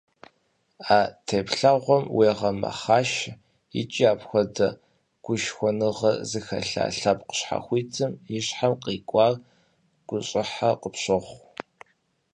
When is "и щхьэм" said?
8.35-8.73